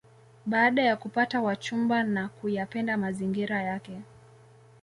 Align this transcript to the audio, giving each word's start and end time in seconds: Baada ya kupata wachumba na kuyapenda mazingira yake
Baada 0.45 0.81
ya 0.83 0.95
kupata 0.97 1.41
wachumba 1.41 2.03
na 2.03 2.27
kuyapenda 2.29 2.97
mazingira 2.97 3.61
yake 3.61 4.01